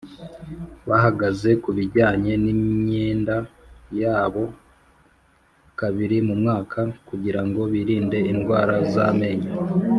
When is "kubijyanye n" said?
1.63-2.45